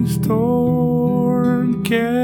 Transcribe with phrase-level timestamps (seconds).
[0.00, 2.19] Brainstormcast.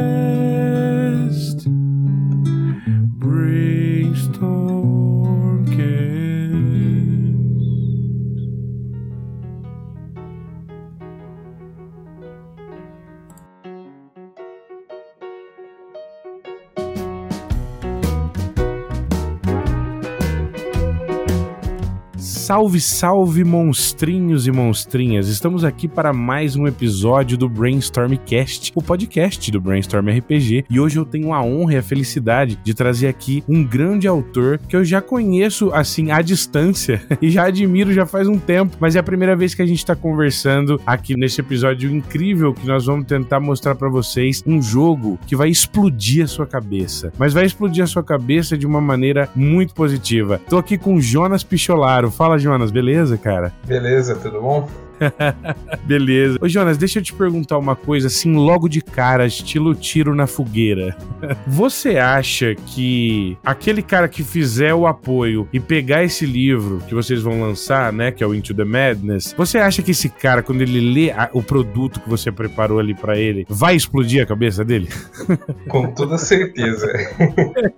[22.57, 25.29] Salve, salve, monstrinhos e monstrinhas!
[25.29, 30.98] Estamos aqui para mais um episódio do Brainstormcast, o podcast do Brainstorm RPG, e hoje
[30.98, 34.83] eu tenho a honra e a felicidade de trazer aqui um grande autor que eu
[34.83, 39.03] já conheço assim à distância e já admiro já faz um tempo, mas é a
[39.03, 43.39] primeira vez que a gente está conversando aqui nesse episódio incrível que nós vamos tentar
[43.39, 47.86] mostrar para vocês um jogo que vai explodir a sua cabeça, mas vai explodir a
[47.86, 50.41] sua cabeça de uma maneira muito positiva.
[50.48, 52.11] Tô aqui com Jonas Picholaro.
[52.11, 53.53] Fala, Jonas, beleza, cara?
[53.67, 54.69] Beleza, tudo bom?
[55.84, 56.39] Beleza.
[56.41, 60.27] Ô, Jonas, deixa eu te perguntar uma coisa, assim, logo de cara, estilo tiro na
[60.27, 60.97] fogueira.
[61.47, 67.23] Você acha que aquele cara que fizer o apoio e pegar esse livro que vocês
[67.23, 70.62] vão lançar, né, que é o Into the Madness, você acha que esse cara, quando
[70.62, 74.65] ele lê a, o produto que você preparou ali para ele, vai explodir a cabeça
[74.65, 74.89] dele?
[75.69, 76.87] Com toda certeza.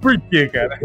[0.01, 0.79] Por quê, cara?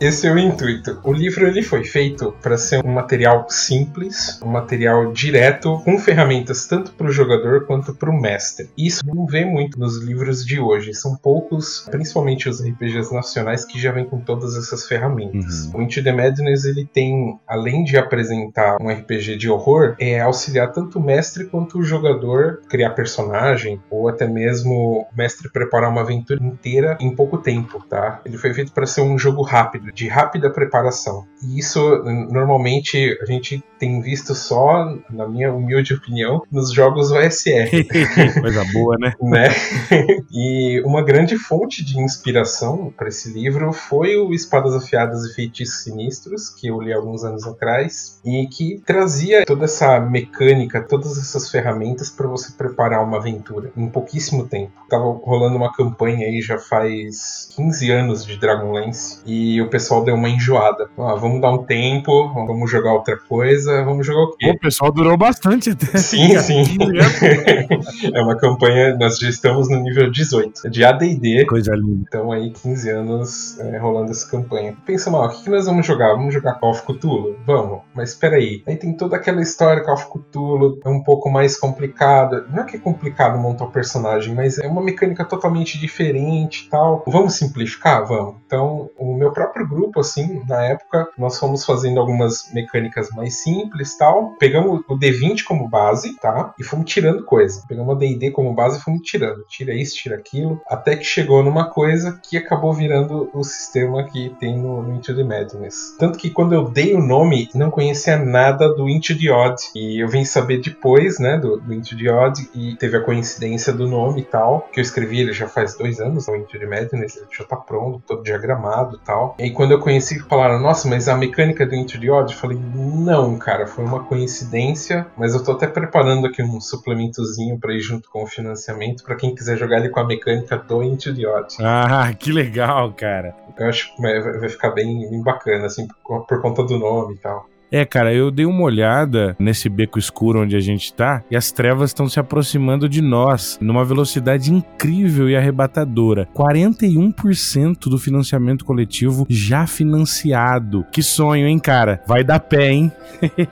[0.00, 1.00] Esse é o intuito.
[1.02, 5.98] O livro ele foi feito para ser um material simples, um material direto direto com
[5.98, 8.70] ferramentas tanto para o jogador quanto para o mestre.
[8.76, 10.94] Isso não vê muito nos livros de hoje.
[10.94, 15.66] São poucos, principalmente os RPGs nacionais, que já vêm com todas essas ferramentas.
[15.66, 15.80] Uhum.
[15.80, 20.72] O Into the Madness ele tem, além de apresentar um RPG de horror, é auxiliar
[20.72, 26.00] tanto o mestre quanto o jogador criar personagem ou até mesmo o mestre preparar uma
[26.00, 28.20] aventura inteira em pouco tempo, tá?
[28.24, 31.26] Ele foi feito para ser um jogo rápido, de rápida preparação.
[31.42, 37.70] E isso normalmente a gente tem visto só, na minha humilde opinião, nos jogos OSR.
[38.40, 39.12] Coisa boa, né?
[39.20, 39.48] né?
[40.32, 45.84] E uma grande fonte de inspiração para esse livro foi o Espadas Afiadas e Feitiços
[45.84, 51.50] Sinistros, que eu li alguns anos atrás, e que trazia toda essa mecânica, todas essas
[51.50, 54.72] ferramentas para você preparar uma aventura em pouquíssimo tempo.
[54.88, 60.14] Tava rolando uma campanha aí já faz 15 anos de Dragonlance e o pessoal deu
[60.14, 60.88] uma enjoada.
[60.98, 64.50] Ah, vamos dar um tempo, vamos jogar outra coisa, vamos jogar o quê?
[64.50, 65.33] O pessoal durou bastante
[65.70, 65.98] até.
[65.98, 66.64] Sim, sim.
[68.12, 71.46] é uma campanha, nós já estamos no nível 18 de AD&D.
[71.46, 72.04] Coisa linda.
[72.08, 74.76] Então aí 15 anos é, rolando essa campanha.
[74.84, 76.14] Pensa mal, o que, que nós vamos jogar?
[76.14, 77.36] Vamos jogar Call of Cthulhu?
[77.46, 77.80] Vamos.
[77.94, 78.62] Mas espera aí.
[78.66, 82.46] Aí tem toda aquela história Call of Cthulhu, é um pouco mais complicado.
[82.50, 86.70] Não é que é complicado montar o personagem, mas é uma mecânica totalmente diferente e
[86.70, 87.04] tal.
[87.06, 88.06] Vamos simplificar?
[88.06, 88.36] Vamos.
[88.46, 93.96] Então, o meu próprio grupo, assim, na época, nós fomos fazendo algumas mecânicas mais simples
[93.96, 94.34] tal.
[94.38, 96.52] Pegamos o D20 como base, tá?
[96.58, 97.62] E fomos tirando coisa.
[97.66, 99.44] Pegamos o D&D como base e fomos tirando.
[99.48, 100.60] Tira isso, tira aquilo.
[100.68, 105.14] Até que chegou numa coisa que acabou virando o sistema que tem no, no Into
[105.14, 105.96] the Madness.
[105.98, 109.56] Tanto que quando eu dei o nome, não conhecia nada do Into the Odd.
[109.74, 112.48] E eu vim saber depois, né, do, do Into the Odd.
[112.54, 114.68] E teve a coincidência do nome e tal.
[114.72, 117.16] Que eu escrevi ele já faz dois anos, o Into the Madness.
[117.16, 119.36] Ele já tá pronto, todo diagramado e tal.
[119.38, 122.32] E quando eu conheci, falaram, nossa, mas a mecânica do Into the Odd?
[122.32, 127.58] Eu falei, não, cara, foi uma coincidência, mas eu tô até preparando aqui um suplementozinho
[127.58, 130.82] para ir junto com o financiamento para quem quiser jogar ele com a mecânica do
[130.82, 131.56] Into the Odd.
[131.60, 133.34] Ah, que legal, cara.
[133.56, 137.18] Eu acho que vai ficar bem, bem bacana, assim, por, por conta do nome e
[137.18, 137.48] tal.
[137.74, 141.50] É, cara, eu dei uma olhada nesse beco escuro onde a gente tá e as
[141.50, 146.28] trevas estão se aproximando de nós numa velocidade incrível e arrebatadora.
[146.32, 150.86] 41% do financiamento coletivo já financiado.
[150.92, 152.00] Que sonho, hein, cara?
[152.06, 152.92] Vai dar pé, hein?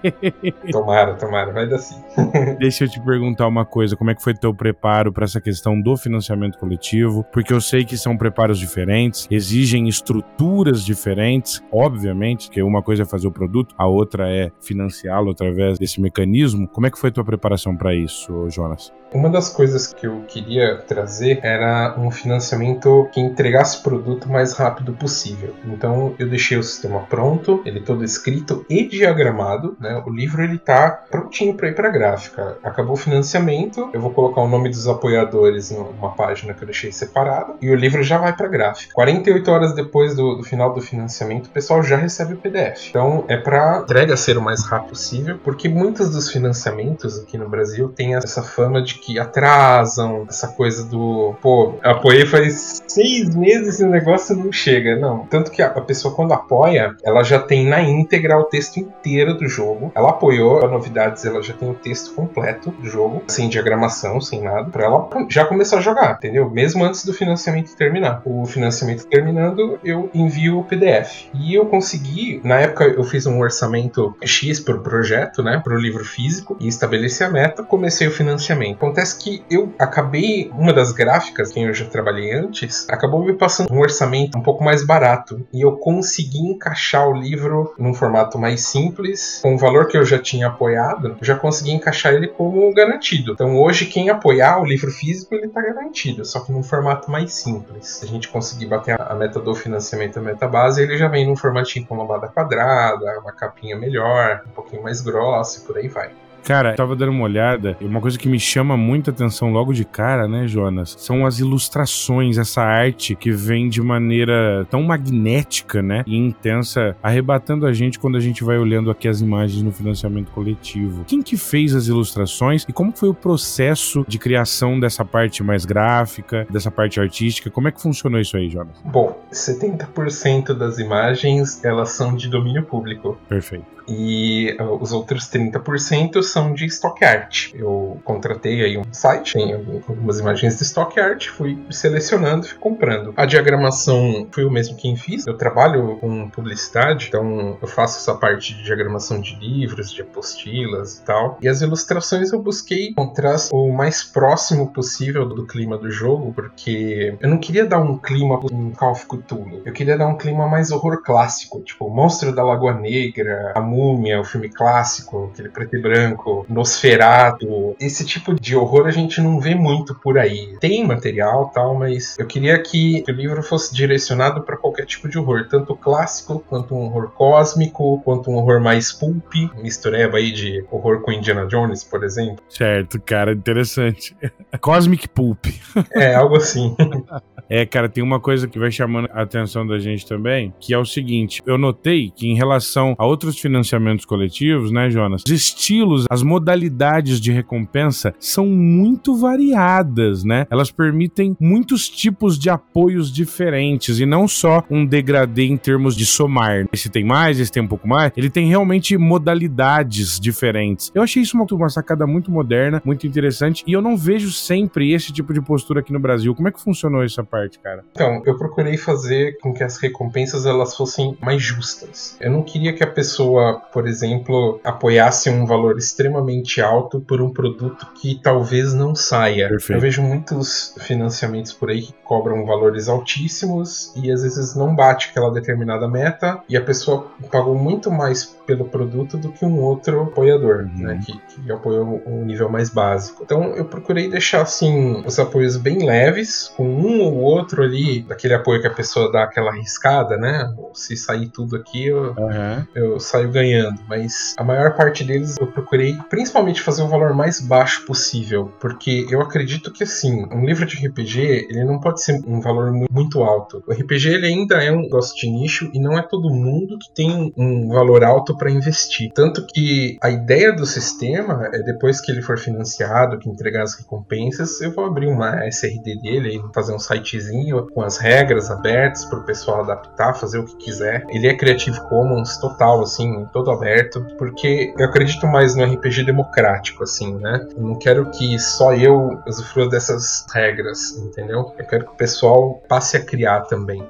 [0.70, 2.00] tomara, tomara, vai dar sim.
[2.60, 5.80] Deixa eu te perguntar uma coisa, como é que foi teu preparo para essa questão
[5.80, 7.24] do financiamento coletivo?
[7.32, 13.06] Porque eu sei que são preparos diferentes, exigem estruturas diferentes, obviamente, que uma coisa é
[13.06, 16.68] fazer o produto, a outra outra é financiá-lo através desse mecanismo.
[16.68, 18.92] Como é que foi a tua preparação para isso, Jonas?
[19.14, 24.32] Uma das coisas que eu queria trazer era um financiamento que entregasse o produto o
[24.32, 25.54] mais rápido possível.
[25.64, 30.02] Então eu deixei o sistema pronto, ele todo escrito e diagramado, né?
[30.06, 32.56] O livro ele tá prontinho para ir para gráfica.
[32.62, 36.90] Acabou o financiamento, eu vou colocar o nome dos apoiadores numa página que eu deixei
[36.90, 38.94] separada e o livro já vai para gráfica.
[38.94, 42.88] 48 horas depois do, do final do financiamento, o pessoal já recebe o PDF.
[42.88, 47.48] Então é para entrega ser o mais rápido possível, porque muitos dos financiamentos aqui no
[47.48, 53.80] Brasil têm essa fama de que atrasam, essa coisa do, pô, apoiei faz seis meses
[53.80, 54.96] e o negócio não chega.
[54.96, 55.26] Não.
[55.26, 59.48] Tanto que a pessoa, quando apoia, ela já tem na íntegra o texto inteiro do
[59.48, 59.90] jogo.
[59.94, 64.40] Ela apoiou a novidades, ela já tem o texto completo do jogo, sem diagramação, sem
[64.40, 66.48] nada, pra ela já começar a jogar, entendeu?
[66.48, 68.22] Mesmo antes do financiamento terminar.
[68.24, 71.26] O financiamento terminando, eu envio o PDF.
[71.34, 76.04] E eu consegui, na época eu fiz um orçamento X pro projeto, né, pro livro
[76.04, 78.78] físico, e estabeleci a meta, comecei o financiamento.
[78.92, 83.72] Acontece que eu acabei, uma das gráficas, quem eu já trabalhei antes, acabou me passando
[83.72, 88.66] um orçamento um pouco mais barato, e eu consegui encaixar o livro num formato mais
[88.66, 93.32] simples, com o valor que eu já tinha apoiado, já consegui encaixar ele como garantido.
[93.32, 97.32] Então hoje quem apoiar o livro físico, ele tá garantido, só que num formato mais
[97.32, 98.02] simples.
[98.02, 101.34] A gente conseguir bater a meta do financiamento, a meta base, ele já vem num
[101.34, 106.10] formatinho com lombada quadrada, uma capinha melhor, um pouquinho mais grossa e por aí vai.
[106.44, 109.72] Cara, eu tava dando uma olhada e uma coisa que me chama muita atenção logo
[109.72, 110.94] de cara, né, Jonas?
[110.98, 117.66] São as ilustrações, essa arte que vem de maneira tão magnética, né, e intensa, arrebatando
[117.66, 121.04] a gente quando a gente vai olhando aqui as imagens no financiamento coletivo.
[121.06, 125.64] Quem que fez as ilustrações e como foi o processo de criação dessa parte mais
[125.64, 127.50] gráfica, dessa parte artística?
[127.50, 128.76] Como é que funcionou isso aí, Jonas?
[128.84, 133.16] Bom, 70% das imagens, elas são de domínio público.
[133.28, 133.64] Perfeito.
[133.88, 137.52] E uh, os outros 30% são de stock art.
[137.54, 142.58] Eu contratei aí um site, tem algumas imagens de stock art, fui selecionando e fui
[142.58, 143.12] comprando.
[143.16, 145.26] A diagramação foi o mesmo quem fiz.
[145.26, 150.98] Eu trabalho com publicidade, então eu faço essa parte de diagramação de livros, de apostilas
[150.98, 151.38] e tal.
[151.40, 157.16] E as ilustrações eu busquei encontrar o mais próximo possível do clima do jogo, porque
[157.20, 159.62] eu não queria dar um clima um Call of Cthulhu.
[159.64, 163.60] Eu queria dar um clima mais horror clássico, tipo o Monstro da Lagoa Negra, a
[163.60, 167.76] Múmia, o filme clássico, aquele preto e branco, Nosferatu.
[167.80, 170.56] Esse tipo de horror a gente não vê muito por aí.
[170.60, 175.18] Tem material tal, mas eu queria que o livro fosse direcionado para qualquer tipo de
[175.18, 180.64] horror, tanto clássico quanto um horror cósmico, quanto um horror mais pulp, mistureba aí de
[180.70, 182.42] horror com Indiana Jones, por exemplo.
[182.48, 184.16] Certo, cara, interessante.
[184.60, 185.46] Cosmic Pulp.
[185.92, 186.76] É, algo assim.
[187.48, 190.78] É, cara, tem uma coisa que vai chamando a atenção da gente também, que é
[190.78, 196.06] o seguinte: eu notei que em relação a outros financiamentos coletivos, né, Jonas, os estilos,
[196.10, 200.46] as modalidades de recompensa são muito variadas, né?
[200.50, 206.06] Elas permitem muitos tipos de apoios diferentes e não só um degradê em termos de
[206.06, 206.66] somar.
[206.72, 208.12] Esse tem mais, esse tem um pouco mais.
[208.16, 210.90] Ele tem realmente modalidades diferentes.
[210.94, 214.92] Eu achei isso uma, uma sacada muito moderna, muito interessante e eu não vejo sempre
[214.92, 216.34] esse tipo de postura aqui no Brasil.
[216.34, 217.84] Como é que funcionou essa parte, cara?
[217.92, 222.16] Então, eu procurei fazer com que as recompensas elas fossem mais justas.
[222.20, 227.30] Eu não queria que a pessoa, por exemplo, apoiasse um valor extremamente alto por um
[227.32, 229.48] produto que talvez não saia.
[229.48, 229.76] Perfeito.
[229.76, 235.08] Eu vejo muitos financiamentos por aí que cobram valores altíssimos e às vezes não bate
[235.10, 240.02] aquela determinada meta e a pessoa pagou muito mais pelo produto do que um outro
[240.02, 240.82] apoiador, Uhum.
[240.82, 243.22] né, que, que apoiou um nível mais básico.
[243.24, 248.34] Então eu procurei deixar assim os apoios bem leves, com um ou outro ali daquele
[248.34, 250.52] apoio que a pessoa dá aquela arriscada, né?
[250.74, 252.66] Se sair tudo aqui, eu, Aham.
[252.74, 253.80] eu saio ganhando.
[253.88, 259.06] Mas a maior parte deles eu procurei principalmente fazer o valor mais baixo possível, porque
[259.10, 262.86] eu acredito que assim, um livro de RPG ele não pode ser um valor mu-
[262.90, 263.62] muito alto.
[263.66, 266.92] O RPG ele ainda é um negócio de nicho e não é todo mundo que
[266.94, 269.10] tem um valor alto para investir.
[269.14, 273.74] Tanto que a ideia do sistema é depois que ele for financiado, que entregar as
[273.78, 276.78] recompensas, eu vou abrir uma SRD dele, e fazer um
[277.12, 281.04] sitezinho com as regras abertas para o pessoal adaptar, fazer o que quiser.
[281.08, 286.82] Ele é Creative Commons total, assim, todo aberto, porque eu acredito mais no RPG democrático,
[286.82, 287.46] assim, né?
[287.56, 291.52] Eu não quero que só eu usufrua dessas regras, entendeu?
[291.58, 293.86] Eu quero que o pessoal passe a criar também.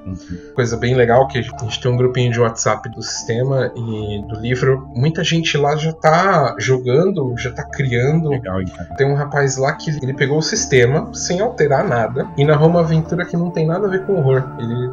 [0.53, 4.39] Coisa bem legal que a gente tem um grupinho de WhatsApp do sistema e do
[4.39, 4.87] livro.
[4.95, 8.29] Muita gente lá já tá jogando, já tá criando.
[8.29, 8.95] Legal, cara.
[8.95, 12.81] Tem um rapaz lá que ele pegou o sistema sem alterar nada e narrou uma
[12.81, 14.43] aventura que não tem nada a ver com horror.
[14.57, 14.91] Ele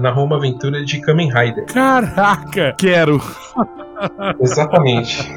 [0.00, 1.66] narrou uma aventura de Kamen Rider.
[1.66, 2.74] Caraca!
[2.76, 3.20] Quero!
[4.40, 5.30] Exatamente.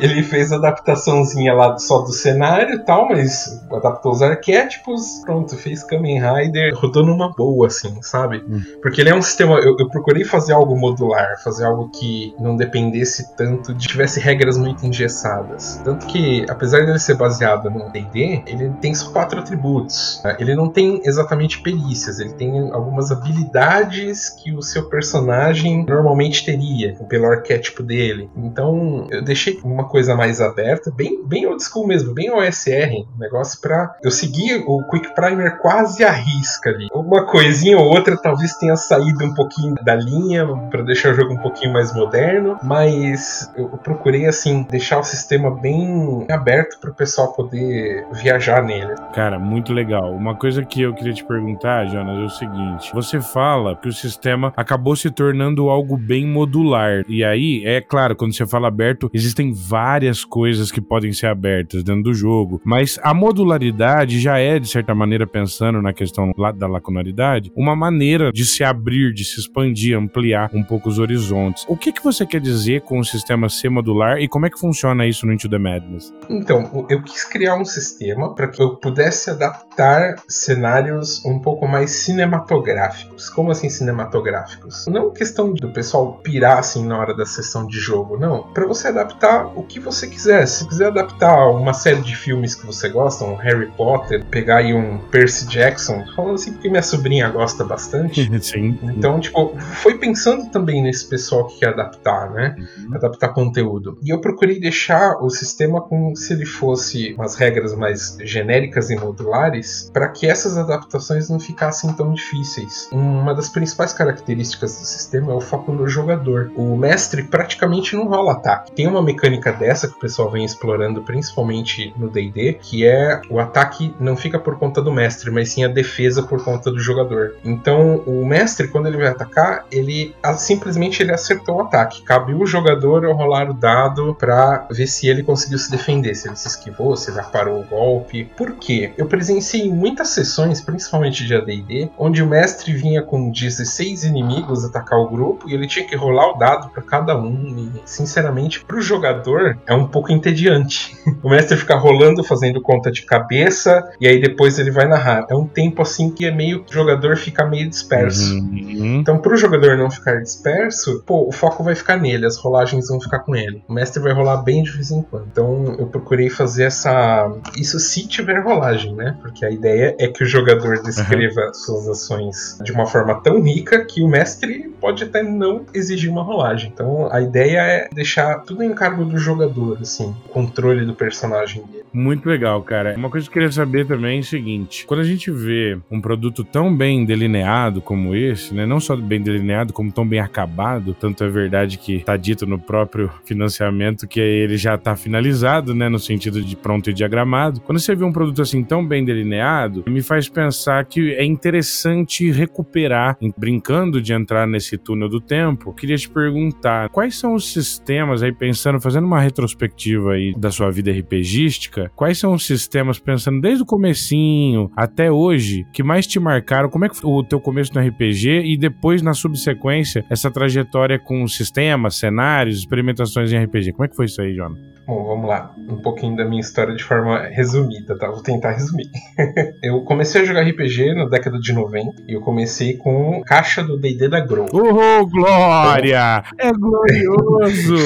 [0.00, 5.56] ele fez a adaptaçãozinha lá só do cenário e tal, mas adaptou os arquétipos, pronto,
[5.56, 8.44] fez Kamen Rider, rodou numa boa, assim, sabe?
[8.48, 8.62] Hum.
[8.82, 9.58] Porque ele é um sistema.
[9.58, 14.56] Eu, eu procurei fazer algo modular, fazer algo que não dependesse tanto de tivesse regras
[14.56, 15.80] muito engessadas.
[15.84, 20.20] Tanto que, apesar dele ser baseado no DD, ele tem só quatro atributos.
[20.24, 20.36] né?
[20.38, 26.94] Ele não tem exatamente perícias, ele tem algumas habilidades que o seu personagem normalmente teria,
[27.08, 28.09] pelo arquétipo dele.
[28.10, 28.30] Dele.
[28.36, 33.60] Então eu deixei uma coisa mais aberta, bem, bem old school mesmo, bem OSR, negócio
[33.60, 36.88] para eu seguir o Quick Primer quase à risca ali.
[36.92, 41.34] Uma coisinha ou outra talvez tenha saído um pouquinho da linha para deixar o jogo
[41.34, 46.94] um pouquinho mais moderno, mas eu procurei assim deixar o sistema bem aberto para o
[46.94, 48.94] pessoal poder viajar nele.
[49.14, 50.12] Cara, muito legal.
[50.12, 53.92] Uma coisa que eu queria te perguntar, Jonas, é o seguinte: você fala que o
[53.92, 57.04] sistema acabou se tornando algo bem modular.
[57.08, 61.82] E aí, é claro, quando você fala aberto, existem várias coisas que podem ser abertas
[61.82, 66.66] dentro do jogo, mas a modularidade já é, de certa maneira, pensando na questão da
[66.66, 71.64] lacunaridade, uma maneira de se abrir, de se expandir, ampliar um pouco os horizontes.
[71.68, 74.58] O que, que você quer dizer com o sistema ser modular e como é que
[74.58, 76.12] funciona isso no Into the Madness?
[76.28, 81.90] Então, eu quis criar um sistema para que eu pudesse adaptar cenários um pouco mais
[81.90, 83.28] cinematográficos.
[83.28, 84.86] Como assim cinematográficos?
[84.86, 88.42] Não questão do pessoal pirar assim na hora da sessão de jogo, não.
[88.42, 90.46] Para você adaptar o que você quiser.
[90.46, 94.72] Se quiser adaptar uma série de filmes que você gosta, um Harry Potter, pegar aí
[94.72, 98.28] um Percy Jackson, falando assim porque minha sobrinha gosta bastante.
[98.40, 98.78] Sim.
[98.82, 102.56] Então, tipo, foi pensando também nesse pessoal que quer adaptar, né?
[102.58, 102.94] Uhum.
[102.94, 103.98] Adaptar conteúdo.
[104.02, 108.96] E eu procurei deixar o sistema como se ele fosse umas regras mais genéricas e
[108.96, 112.88] modulares, para que essas adaptações não ficassem tão difíceis.
[112.92, 116.50] Uma das principais características do sistema é o foco no jogador.
[116.56, 118.72] O mestre praticamente não rola ataque.
[118.72, 123.38] Tem uma mecânica dessa que o pessoal vem explorando principalmente no D&D, que é o
[123.38, 127.36] ataque não fica por conta do mestre, mas sim a defesa por conta do jogador.
[127.44, 132.02] Então, o mestre quando ele vai atacar, ele simplesmente ele acertou o ataque.
[132.02, 136.36] Cabe o jogador rolar o dado para ver se ele conseguiu se defender, se ele
[136.36, 138.24] se esquivou, se já parou o golpe.
[138.36, 138.92] Por quê?
[138.96, 144.98] Eu presenciei muitas sessões, principalmente de AD&D, onde o mestre vinha com 16 inimigos atacar
[144.98, 147.69] o grupo e ele tinha que rolar o dado para cada um.
[147.84, 150.96] Sinceramente, para o jogador é um pouco entediante.
[151.22, 155.26] o mestre fica rolando, fazendo conta de cabeça e aí depois ele vai narrar.
[155.30, 158.34] É um tempo assim que é meio que o jogador fica meio disperso.
[158.34, 158.98] Uhum.
[159.00, 162.88] Então, para o jogador não ficar disperso, pô, o foco vai ficar nele, as rolagens
[162.88, 163.62] vão ficar com ele.
[163.68, 165.26] O mestre vai rolar bem de vez em quando.
[165.30, 167.30] Então, eu procurei fazer essa.
[167.56, 169.16] Isso se tiver rolagem, né?
[169.20, 171.54] Porque a ideia é que o jogador descreva uhum.
[171.54, 176.22] suas ações de uma forma tão rica que o mestre pode até não exigir uma
[176.22, 176.70] rolagem.
[176.72, 181.84] Então, a ideia é deixar tudo em cargo do jogador, assim, controle do personagem dele.
[181.92, 182.94] Muito legal, cara.
[182.96, 186.00] Uma coisa que eu queria saber também é o seguinte: quando a gente vê um
[186.00, 188.64] produto tão bem delineado como esse, né?
[188.64, 192.58] Não só bem delineado, como tão bem acabado, tanto é verdade que tá dito no
[192.58, 195.88] próprio financiamento que ele já tá finalizado, né?
[195.88, 197.60] No sentido de pronto e diagramado.
[197.60, 202.30] Quando você vê um produto assim tão bem delineado, me faz pensar que é interessante
[202.30, 205.74] recuperar, brincando de entrar nesse túnel do tempo.
[205.74, 210.70] Queria te perguntar quais são os sistemas aí, pensando, fazendo uma retrospectiva aí da sua
[210.70, 216.18] vida RPGística quais são os sistemas, pensando desde o comecinho até hoje, que mais te
[216.18, 216.68] marcaram?
[216.68, 220.98] Como é que foi o teu começo no RPG e depois, na subsequência, essa trajetória
[220.98, 223.72] com sistemas, cenários, experimentações em RPG?
[223.72, 224.56] Como é que foi isso aí, Jona?
[224.90, 225.54] Bom, vamos lá.
[225.56, 228.10] Um pouquinho da minha história de forma resumida, tá?
[228.10, 228.90] Vou tentar resumir.
[229.62, 233.78] eu comecei a jogar RPG na década de 90 e eu comecei com caixa do
[233.78, 234.48] D&D da Grow.
[234.52, 236.24] Oh, glória!
[236.34, 236.48] Então...
[236.48, 237.76] É glorioso!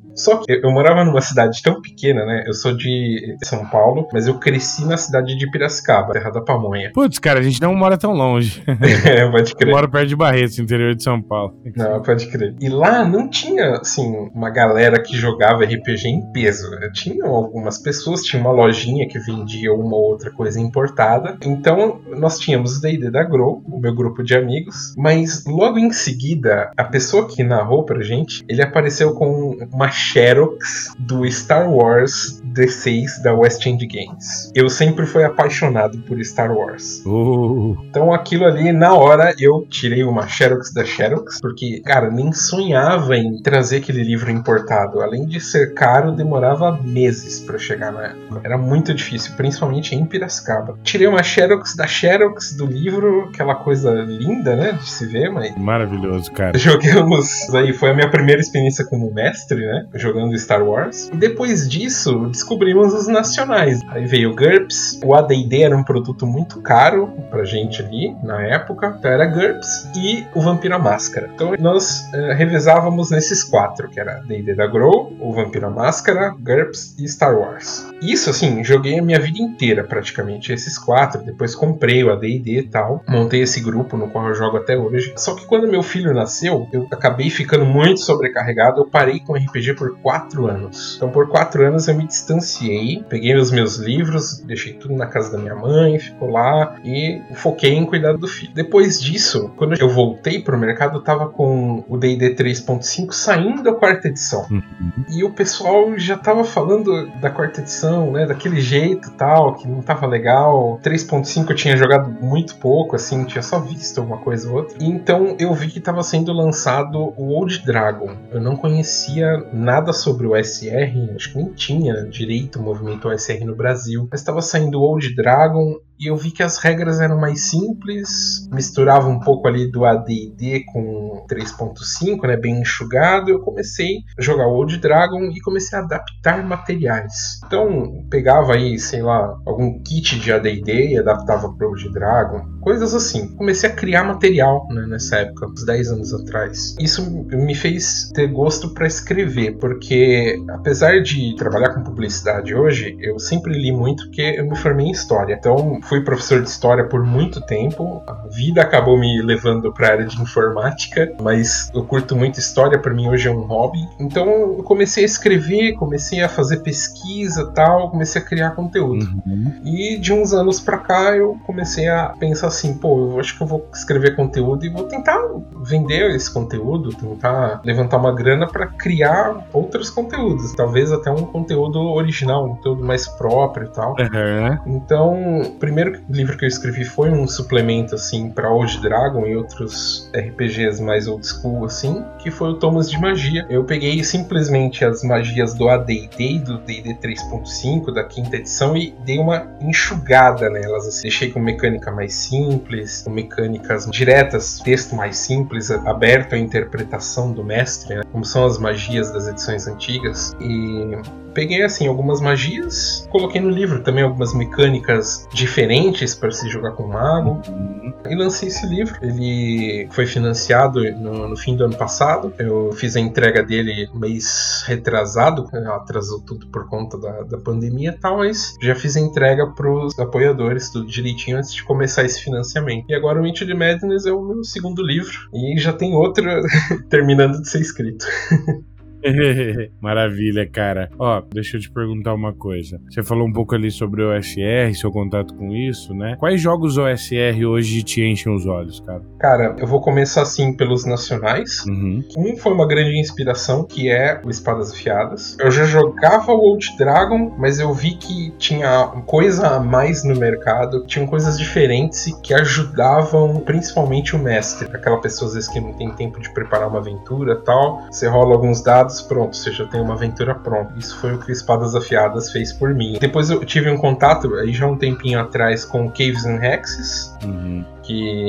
[0.16, 2.44] Só que eu morava numa cidade tão pequena, né?
[2.46, 6.90] Eu sou de São Paulo, mas eu cresci na cidade de Piracicaba, terra da pamonha.
[6.94, 8.62] Putz, cara, a gente não mora tão longe.
[8.66, 9.68] é, pode crer.
[9.68, 11.54] Eu moro perto de Barretos, interior de São Paulo.
[11.76, 12.54] Não, pode crer.
[12.60, 16.70] E lá não tinha, assim, uma galera que jogava RPG em peso.
[16.92, 21.36] Tinham algumas pessoas, tinha uma lojinha que vendia uma ou outra coisa importada.
[21.44, 25.92] Então, nós tínhamos o D&D da Grow, o meu grupo de amigos, mas logo em
[25.92, 32.42] seguida, a pessoa que narrou pra gente, ele apareceu com uma Xerox do Star Wars
[32.56, 34.50] D6 da West End Games.
[34.54, 37.02] Eu sempre fui apaixonado por Star Wars.
[37.04, 37.76] Uh.
[37.88, 43.16] Então aquilo ali, na hora, eu tirei uma Xerox da Xerox, porque, cara, nem sonhava
[43.16, 45.00] em trazer aquele livro importado.
[45.00, 48.40] Além de ser caro, demorava meses para chegar na época.
[48.44, 50.78] Era muito difícil, principalmente em Piracicaba.
[50.82, 55.56] Tirei uma Xerox da Xerox do livro, aquela coisa linda, né, de se ver, mas...
[55.56, 56.56] Maravilhoso, cara.
[56.58, 59.86] Joguemos aí, foi a minha primeira experiência como mestre, né?
[59.98, 61.08] Jogando Star Wars.
[61.12, 63.80] E depois disso, descobrimos os nacionais.
[63.88, 65.00] Aí veio o GURPS.
[65.04, 68.96] O AD&D era um produto muito caro pra gente ali na época.
[68.98, 71.30] Então era GURPS e o Vampiro Máscara.
[71.34, 76.96] Então nós uh, revezávamos nesses quatro, que era D&D da Grow, o Vampiro Máscara, GURPS
[76.98, 77.86] e Star Wars.
[78.02, 81.22] Isso, assim, joguei a minha vida inteira praticamente, esses quatro.
[81.22, 83.02] Depois comprei o AD&D e tal.
[83.08, 85.12] Montei esse grupo no qual eu jogo até hoje.
[85.16, 88.80] Só que quando meu filho nasceu, eu acabei ficando muito sobrecarregado.
[88.80, 90.94] Eu parei com RPG por quatro anos.
[90.96, 95.32] Então por quatro anos eu me distanciei, peguei os meus livros, deixei tudo na casa
[95.32, 98.52] da minha mãe, ficou lá e foquei em cuidar do filho.
[98.54, 103.72] Depois disso, quando eu voltei pro mercado, eu tava com o D&D 3.5 saindo da
[103.72, 104.46] quarta edição.
[104.50, 104.62] Uhum.
[105.10, 109.82] E o pessoal já tava falando da quarta edição, né, daquele jeito tal, que não
[109.82, 110.80] tava legal.
[110.82, 114.76] 3.5 eu tinha jogado muito pouco, assim, tinha só visto uma coisa ou outra.
[114.80, 118.10] E então eu vi que tava sendo lançado o Old Dragon.
[118.30, 123.44] Eu não conhecia nada sobre o SR, acho que nem tinha direito o movimento OSR
[123.44, 124.06] no Brasil.
[124.10, 129.08] Mas estava saindo Old Dragon e eu vi que as regras eram mais simples, misturava
[129.08, 133.30] um pouco ali do AD&D com 3.5, né, bem enxugado.
[133.30, 137.40] Eu comecei a jogar Old Dragon e comecei a adaptar materiais.
[137.46, 142.94] Então, pegava aí, sei lá, algum kit de AD&D e adaptava para Old Dragon, coisas
[142.94, 143.34] assim.
[143.36, 146.76] Comecei a criar material né, nessa época, uns 10 anos atrás.
[146.78, 153.18] Isso me fez ter gosto para escrever, porque apesar de trabalhar com publicidade hoje, eu
[153.18, 155.34] sempre li muito porque eu me formei em história.
[155.34, 158.02] Então, fui professor de história por muito tempo.
[158.06, 162.78] A vida acabou me levando para a área de informática, mas eu curto muito história,
[162.78, 163.78] para mim hoje é um hobby.
[163.98, 169.06] Então eu comecei a escrever, comecei a fazer pesquisa, tal, comecei a criar conteúdo.
[169.26, 169.60] Uhum.
[169.64, 173.42] E de uns anos para cá eu comecei a pensar assim, pô, eu acho que
[173.42, 175.20] eu vou escrever conteúdo e vou tentar
[175.62, 181.80] vender esse conteúdo, tentar levantar uma grana para criar outros conteúdos, talvez até um conteúdo
[181.80, 183.90] original, um conteúdo mais próprio e tal.
[183.90, 184.76] Uhum.
[184.76, 189.36] Então, primeiro primeiro livro que eu escrevi foi um suplemento assim para Old Dragon e
[189.36, 193.44] outros RPGs mais old school assim, que foi o Thomas de Magia.
[193.50, 199.18] Eu peguei simplesmente as magias do AD&D do D&D 3.5 da quinta edição e dei
[199.18, 201.02] uma enxugada nelas, assim.
[201.02, 207.44] deixei com mecânica mais simples, com mecânicas diretas, texto mais simples, aberto à interpretação do
[207.44, 208.02] mestre, né?
[208.10, 213.82] como são as magias das edições antigas e peguei assim algumas magias, coloquei no livro
[213.82, 217.92] também algumas mecânicas diferentes para se jogar com mago uhum.
[218.08, 218.96] e lancei esse livro.
[219.02, 222.32] Ele foi financiado no, no, fim do ano passado.
[222.38, 227.90] Eu fiz a entrega dele mês retrasado, né, atrasou tudo por conta da, da pandemia
[227.90, 232.02] e tal, mas já fiz a entrega para os apoiadores tudo direitinho antes de começar
[232.02, 232.86] esse financiamento.
[232.88, 236.24] E agora o Into the Madness é o meu segundo livro e já tem outro
[236.88, 238.06] terminando de ser escrito.
[239.80, 240.90] Maravilha, cara.
[240.98, 242.80] Ó, deixa eu te perguntar uma coisa.
[242.90, 246.16] Você falou um pouco ali sobre o OSR, seu contato com isso, né?
[246.18, 249.02] Quais jogos OSR hoje te enchem os olhos, cara?
[249.18, 251.64] Cara, eu vou começar assim pelos nacionais.
[251.66, 252.04] Uhum.
[252.16, 255.36] Um foi uma grande inspiração, que é o Espadas Afiadas.
[255.38, 260.16] Eu já jogava o Old Dragon, mas eu vi que tinha coisa a mais no
[260.16, 264.68] mercado, tinham coisas diferentes que ajudavam principalmente o mestre.
[264.72, 267.86] Aquela pessoa às vezes que não tem tempo de preparar uma aventura tal.
[267.90, 270.72] Você rola alguns dados pronto, você já tem uma aventura pronta.
[270.76, 272.96] Isso foi o que Espadas Afiadas fez por mim.
[273.00, 277.14] Depois eu tive um contato, aí já um tempinho atrás, com Caves and Hexes.
[277.24, 278.26] Uhum que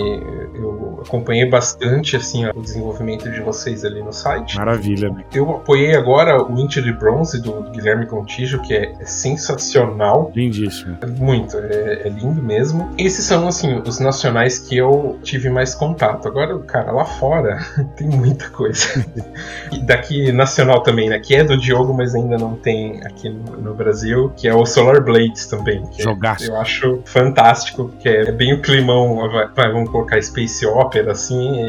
[0.54, 4.56] eu acompanhei bastante assim o desenvolvimento de vocês ali no site.
[4.56, 5.10] Maravilha.
[5.10, 5.24] Né?
[5.34, 10.32] Eu apoiei agora o Inter de Bronze do Guilherme Contígio, que é, sensacional.
[10.36, 10.98] Lindíssimo.
[11.18, 12.94] Muito, é, é, lindo mesmo.
[12.98, 16.28] Esses são assim os nacionais que eu tive mais contato.
[16.28, 17.58] Agora, cara, lá fora
[17.98, 19.06] tem muita coisa.
[19.72, 21.20] e daqui nacional também, né?
[21.20, 24.66] Que é do Diogo, mas ainda não tem aqui no, no Brasil, que é o
[24.66, 25.84] Solar Blades também.
[25.98, 26.46] Jogaço.
[26.46, 29.20] Eu acho fantástico, que é bem o climão
[29.56, 31.62] vai, vamos colocar Space Opera, assim.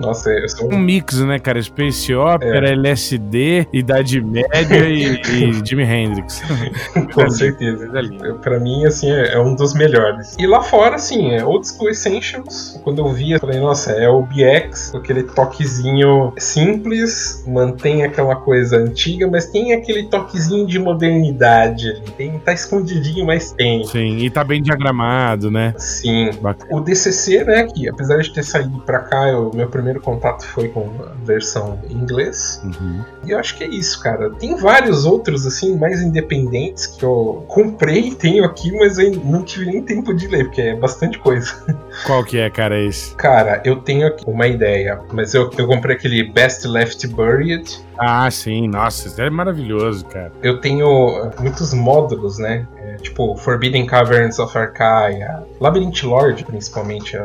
[0.00, 0.72] Nossa, eu sou...
[0.72, 1.62] Um mix, né, cara?
[1.62, 2.72] Space Opera, é.
[2.72, 6.42] LSD, Idade Média e, e Jimi Hendrix.
[7.14, 7.90] Com certeza.
[7.94, 10.34] É pra mim, assim, é, é, um dos melhores.
[10.38, 12.80] E lá fora, assim, é Old School Essentials.
[12.82, 18.76] Quando eu vi, eu falei, nossa, é o BX, aquele toquezinho simples, mantém aquela coisa
[18.76, 22.02] antiga, mas tem aquele toquezinho de modernidade ali.
[22.16, 23.84] Tem, tá escondidinho, mas tem.
[23.84, 25.74] Sim, e tá bem diagramado, né?
[25.76, 26.30] Sim.
[26.40, 26.74] Bacana.
[26.74, 30.44] O DC DCC, né, que apesar de ter saído para cá, o meu primeiro contato
[30.46, 30.88] foi com
[31.24, 32.60] versão em inglês.
[32.64, 33.04] Uhum.
[33.24, 34.30] E eu acho que é isso, cara.
[34.30, 39.42] Tem vários outros, assim, mais independentes que eu comprei e tenho aqui, mas eu não
[39.42, 41.52] tive nem tempo de ler, porque é bastante coisa.
[42.06, 43.14] Qual que é, cara, esse?
[43.14, 47.84] Cara, eu tenho aqui uma ideia, mas eu, eu comprei aquele Best Left Buried.
[47.98, 50.32] Ah, sim, nossa, isso é maravilhoso, cara.
[50.42, 52.66] Eu tenho muitos módulos, né?
[52.76, 57.22] É, tipo, Forbidden Caverns of Arcaia, Labyrinth Lord, principalmente, é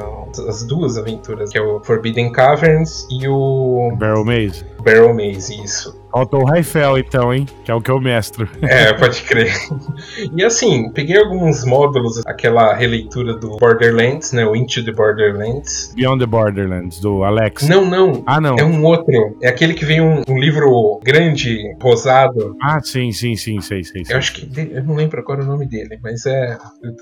[0.47, 3.88] as duas aventuras, que é o Forbidden Caverns e o.
[3.95, 4.63] Barrel Maze.
[4.83, 5.98] Barrel Maze, isso.
[6.11, 7.45] Faltou o Raifel, então, hein?
[7.63, 8.49] Que é o que eu mestro.
[8.61, 9.53] É, pode crer.
[10.35, 14.45] e assim, peguei alguns módulos, aquela releitura do Borderlands, né?
[14.45, 15.93] O Into the Borderlands.
[15.95, 17.67] Beyond the Borderlands, do Alex.
[17.67, 18.23] Não, não.
[18.25, 18.55] Ah, não.
[18.57, 19.37] É um outro.
[19.41, 22.55] É aquele que vem um, um livro grande, rosado.
[22.61, 24.03] Ah, sim, sim, sim, sei, sei.
[24.03, 24.15] sei.
[24.15, 24.49] Eu acho que.
[24.59, 26.57] Eu não lembro agora o nome dele, mas é.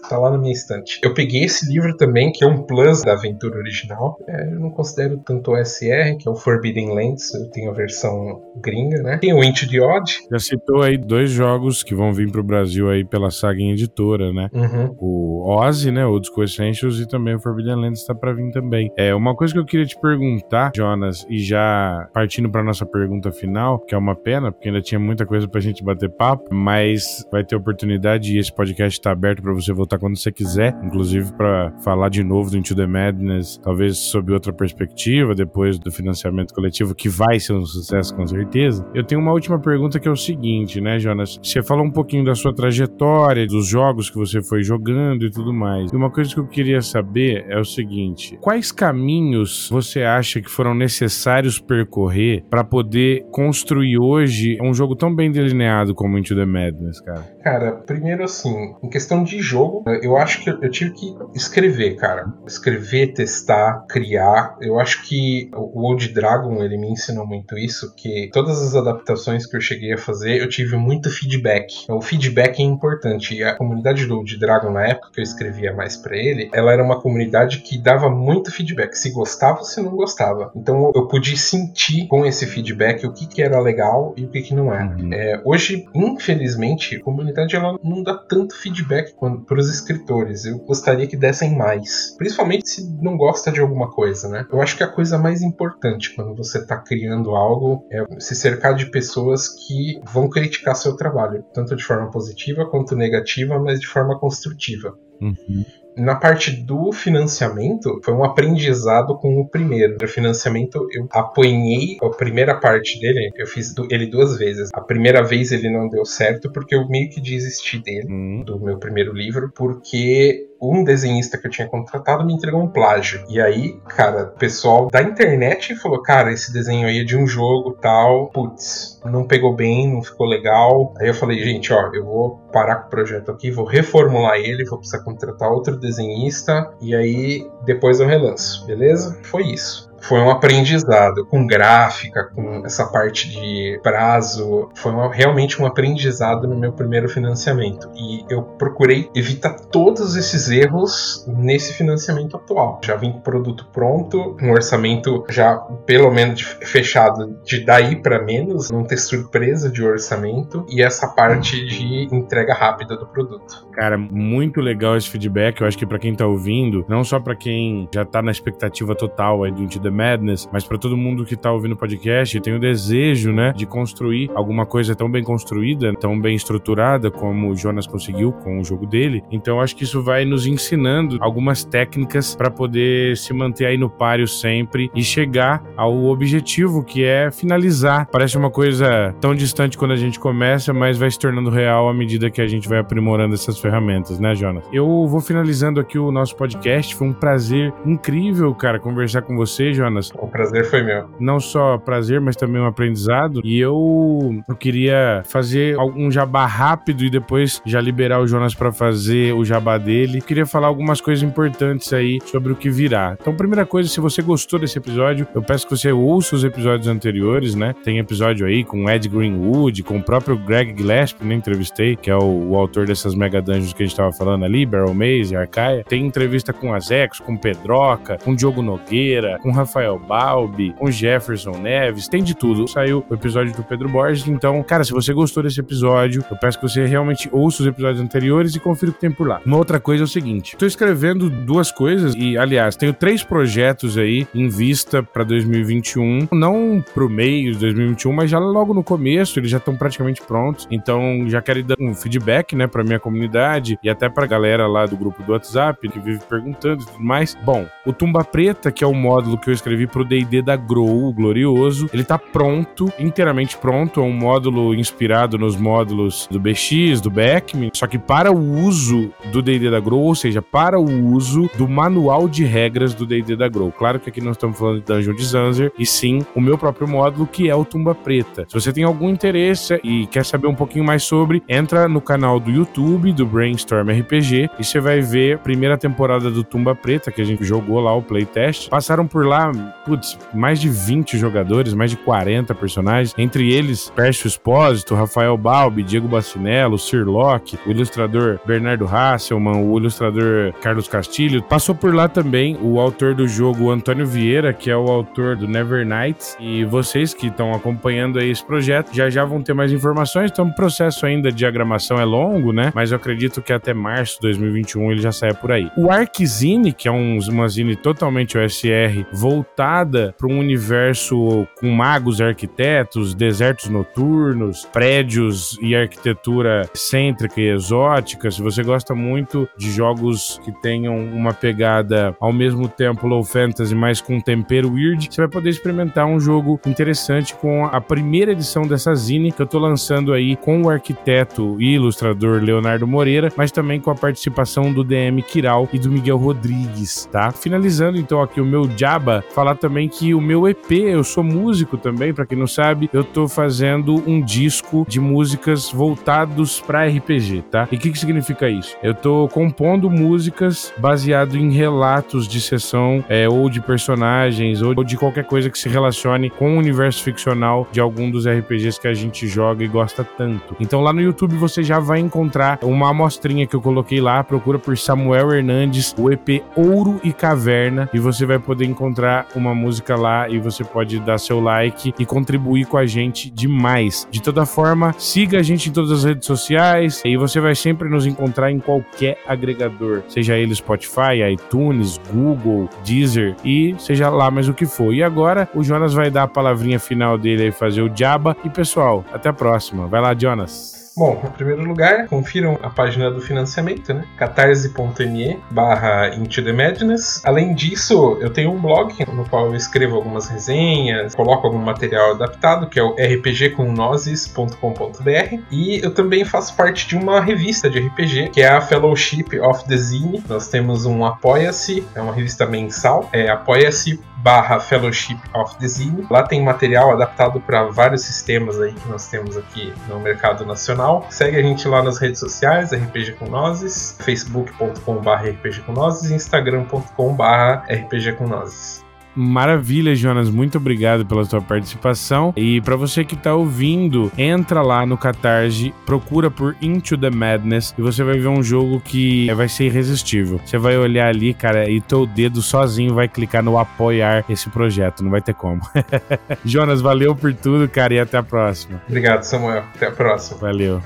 [0.09, 0.99] Tá lá na minha estante.
[1.01, 4.17] Eu peguei esse livro também, que é um plus da aventura original.
[4.27, 7.33] É, eu não considero tanto o SR, que é o Forbidden Lands.
[7.33, 9.17] Eu tenho a versão gringa né?
[9.17, 10.19] Tem o Into the Odd.
[10.31, 14.49] Já citou aí dois jogos que vão vir pro Brasil aí pela Saga Editora, né?
[14.53, 14.95] Uhum.
[14.99, 16.05] O Ozzy, né?
[16.05, 18.91] O Disco Essentials e também o Forbidden Lands está para vir também.
[18.97, 23.31] É, uma coisa que eu queria te perguntar, Jonas, e já partindo para nossa pergunta
[23.31, 27.25] final, que é uma pena, porque ainda tinha muita coisa pra gente bater papo, mas
[27.31, 31.31] vai ter oportunidade e esse podcast está aberto para você voltar quando você quiser, inclusive
[31.33, 36.53] para falar de novo do Into the Madness, talvez sob outra perspectiva, depois do financiamento
[36.53, 38.86] coletivo, que vai ser um sucesso com certeza.
[38.93, 41.39] Eu tenho uma última pergunta que é o seguinte, né, Jonas?
[41.43, 45.53] Você falou um pouquinho da sua trajetória, dos jogos que você foi jogando e tudo
[45.53, 45.91] mais.
[45.91, 50.49] E uma coisa que eu queria saber é o seguinte: quais caminhos você acha que
[50.49, 56.45] foram necessários percorrer para poder construir hoje um jogo tão bem delineado como Into the
[56.45, 57.21] Madness, cara?
[57.43, 62.25] Cara, primeiro assim, em questão de jogo, eu acho que eu tive que escrever, cara.
[62.45, 64.55] Escrever, testar, criar.
[64.61, 69.45] Eu acho que o Old Dragon, ele me ensinou muito isso, que todas as adaptações
[69.45, 71.85] que eu cheguei a fazer, eu tive muito feedback.
[71.89, 73.35] O feedback é importante.
[73.35, 76.71] E a comunidade do Old Dragon, na época que eu escrevia mais para ele, ela
[76.71, 78.95] era uma comunidade que dava muito feedback.
[78.95, 80.51] Se gostava ou se não gostava.
[80.55, 84.41] Então eu pude sentir com esse feedback o que, que era legal e o que,
[84.41, 84.95] que não era.
[84.95, 85.13] Uhum.
[85.13, 89.13] É, hoje, infelizmente, a comunidade ela não dá tanto feedback
[89.45, 90.45] para os escritores.
[90.45, 92.15] Eu gostaria que dessem mais.
[92.17, 94.45] Principalmente se não gosta de alguma coisa, né?
[94.51, 98.66] Eu acho que a coisa mais importante quando você está criando algo é se cercar
[98.73, 103.87] de pessoas que vão criticar seu trabalho, tanto de forma positiva quanto negativa, mas de
[103.87, 104.97] forma construtiva.
[105.21, 105.65] Uhum
[105.97, 109.97] na parte do financiamento, foi um aprendizado com o primeiro.
[110.01, 114.69] O financiamento, eu apanhei a primeira parte dele, eu fiz ele duas vezes.
[114.73, 118.43] A primeira vez ele não deu certo porque eu meio que desisti dele, uhum.
[118.45, 123.23] do meu primeiro livro, porque um desenhista que eu tinha contratado me entregou um plágio.
[123.29, 127.27] E aí, cara, o pessoal da internet falou: Cara, esse desenho aí é de um
[127.27, 128.27] jogo tal.
[128.27, 130.93] Putz, não pegou bem, não ficou legal.
[130.99, 134.65] Aí eu falei: Gente, ó, eu vou parar com o projeto aqui, vou reformular ele,
[134.65, 136.71] vou precisar contratar outro desenhista.
[136.81, 139.19] E aí depois eu relanço, beleza?
[139.23, 144.69] Foi isso foi um aprendizado com gráfica, com essa parte de prazo.
[144.75, 147.89] Foi uma, realmente um aprendizado no meu primeiro financiamento.
[147.95, 152.79] E eu procurei evitar todos esses erros nesse financiamento atual.
[152.83, 155.55] Já vim com o produto pronto, um orçamento já
[155.85, 161.65] pelo menos fechado de daí para menos, não ter surpresa de orçamento e essa parte
[161.65, 163.67] de entrega rápida do produto.
[163.73, 165.61] Cara, muito legal esse feedback.
[165.61, 168.95] Eu acho que para quem tá ouvindo, não só para quem já tá na expectativa
[168.95, 172.55] total aí do the Madness, mas para todo mundo que tá ouvindo o podcast tem
[172.55, 177.55] o desejo, né, de construir alguma coisa tão bem construída, tão bem estruturada como o
[177.55, 179.23] Jonas conseguiu com o jogo dele.
[179.31, 183.89] Então acho que isso vai nos ensinando algumas técnicas para poder se manter aí no
[183.89, 188.07] páreo sempre e chegar ao objetivo que é finalizar.
[188.11, 191.93] Parece uma coisa tão distante quando a gente começa, mas vai se tornando real à
[191.93, 194.63] medida que a gente vai aprimorando essas ferramentas, né, Jonas?
[194.71, 196.95] Eu vou finalizando aqui o nosso podcast.
[196.95, 200.11] Foi um prazer incrível, cara, conversar com você, Jonas.
[200.15, 201.09] O prazer foi meu.
[201.19, 203.41] Não só prazer, mas também um aprendizado.
[203.43, 208.71] E eu, eu queria fazer um jabá rápido e depois já liberar o Jonas para
[208.71, 210.17] fazer o jabá dele.
[210.19, 213.17] Eu queria falar algumas coisas importantes aí sobre o que virá.
[213.19, 216.87] Então, primeira coisa, se você gostou desse episódio, eu peço que você ouça os episódios
[216.87, 217.73] anteriores, né?
[217.83, 221.35] Tem episódio aí com Ed Greenwood, com o próprio Greg Gillespie, né?
[221.35, 224.65] Entrevistei, que é o, o autor dessas Mega Dungeons que a gente tava falando ali,
[224.65, 225.83] Barrel Maze, Arcaia.
[225.83, 231.51] Tem entrevista com Azex, com Pedroca, com Diogo Nogueira, com Rafael Rafael Balbi, com Jefferson
[231.57, 232.67] Neves, tem de tudo.
[232.69, 236.57] Saiu o episódio do Pedro Borges, então, cara, se você gostou desse episódio, eu peço
[236.57, 239.41] que você realmente ouça os episódios anteriores e confira o que tem por lá.
[239.45, 243.97] Uma outra coisa é o seguinte, tô escrevendo duas coisas e, aliás, tenho três projetos
[243.97, 249.37] aí em vista para 2021, não pro meio de 2021, mas já logo no começo,
[249.37, 253.77] eles já estão praticamente prontos, então já quero dar um feedback, né, pra minha comunidade
[253.83, 257.35] e até pra galera lá do grupo do WhatsApp que vive perguntando e tudo mais.
[257.43, 261.07] Bom, o Tumba Preta, que é o módulo que eu escrevi pro D&D da Grow,
[261.07, 267.01] o glorioso, ele tá pronto, inteiramente pronto, é um módulo inspirado nos módulos do BX,
[267.01, 271.11] do Beckman, só que para o uso do D&D da Grow, ou seja, para o
[271.11, 273.71] uso do manual de regras do D&D da Grow.
[273.71, 276.87] Claro que aqui não estamos falando de Dungeon de Zanzer, e sim o meu próprio
[276.87, 278.45] módulo, que é o Tumba Preta.
[278.47, 282.39] Se você tem algum interesse e quer saber um pouquinho mais sobre, entra no canal
[282.39, 287.11] do YouTube do Brainstorm RPG e você vai ver a primeira temporada do Tumba Preta,
[287.11, 288.69] que a gente jogou lá o playtest.
[288.69, 289.46] Passaram por lá,
[289.85, 295.83] putz, mais de 20 jogadores, mais de 40 personagens, entre eles Pércio Espósito, Rafael Balbi,
[295.83, 301.41] Diego Bacinello, Sir Locke, o ilustrador Bernardo Hasselman, o ilustrador Carlos Castilho.
[301.43, 305.47] Passou por lá também o autor do jogo Antônio Vieira, que é o autor do
[305.47, 306.37] Never Nights.
[306.39, 310.31] E vocês que estão acompanhando aí esse projeto já já vão ter mais informações.
[310.31, 312.71] Então, o processo ainda de diagramação é longo, né?
[312.75, 315.71] Mas eu acredito que até março de 2021 ele já saia por aí.
[315.77, 319.05] O Arczine, que é um, uma zine totalmente OSR,
[319.37, 327.49] voltada para um universo com magos e arquitetos, desertos noturnos, prédios e arquitetura cêntrica e
[327.49, 328.31] exótica.
[328.31, 333.75] Se você gosta muito de jogos que tenham uma pegada ao mesmo tempo low fantasy,
[333.75, 338.63] mas com tempero weird, você vai poder experimentar um jogo interessante com a primeira edição
[338.63, 343.51] dessa zine que eu tô lançando aí com o arquiteto e ilustrador Leonardo Moreira, mas
[343.51, 347.31] também com a participação do DM Kiral e do Miguel Rodrigues, tá?
[347.31, 351.77] Finalizando então aqui o meu Jabba, falar também que o meu EP, eu sou músico
[351.77, 357.43] também, para quem não sabe, eu tô fazendo um disco de músicas voltados para RPG,
[357.51, 357.67] tá?
[357.71, 358.75] E o que, que significa isso?
[358.81, 364.97] Eu tô compondo músicas baseado em relatos de sessão é, ou de personagens ou de
[364.97, 368.93] qualquer coisa que se relacione com o universo ficcional de algum dos RPGs que a
[368.93, 370.55] gente joga e gosta tanto.
[370.59, 374.59] Então lá no YouTube você já vai encontrar uma amostrinha que eu coloquei lá, procura
[374.59, 379.95] por Samuel Hernandes, o EP Ouro e Caverna, e você vai poder encontrar uma música
[379.95, 384.07] lá e você pode dar seu like e contribuir com a gente demais.
[384.11, 387.89] De toda forma, siga a gente em todas as redes sociais e você vai sempre
[387.89, 394.47] nos encontrar em qualquer agregador, seja ele Spotify, iTunes, Google, Deezer e seja lá mais
[394.47, 394.93] o que for.
[394.93, 398.35] E agora o Jonas vai dar a palavrinha final dele aí, fazer o Jabba.
[398.43, 399.87] E pessoal, até a próxima.
[399.87, 400.86] Vai lá, Jonas.
[400.97, 404.03] Bom, em primeiro lugar, confiram a página do financiamento, né?
[404.17, 407.21] catarse.me barra Into the Madness.
[407.23, 412.15] Além disso, eu tenho um blog no qual eu escrevo algumas resenhas, coloco algum material
[412.15, 415.39] adaptado, que é o rpgcomnozes.com.br.
[415.51, 419.65] E eu também faço parte de uma revista de RPG, que é a Fellowship of
[419.65, 420.23] the Zine.
[420.27, 426.05] Nós temos um Apoia-se, é uma revista mensal, é apoia-se barra Fellowship of Zine.
[426.09, 431.05] Lá tem material adaptado para vários sistemas aí que nós temos aqui no mercado nacional.
[431.09, 435.73] Segue a gente lá nas redes sociais, RPG com Nozes, facebook.com.br RPG com
[436.09, 438.86] e instagram.com.br RPG com.
[439.17, 440.29] Maravilha, Jonas.
[440.29, 442.33] Muito obrigado pela sua participação.
[442.37, 447.73] E para você que tá ouvindo, entra lá no Catarse, procura por Into the Madness
[447.77, 450.39] e você vai ver um jogo que vai ser irresistível.
[450.45, 455.03] Você vai olhar ali, cara, e teu dedo sozinho vai clicar no apoiar esse projeto.
[455.03, 455.61] Não vai ter como.
[456.45, 458.81] Jonas, valeu por tudo, cara, e até a próxima.
[458.87, 459.63] Obrigado, Samuel.
[459.75, 460.39] Até a próxima.
[460.39, 460.81] Valeu.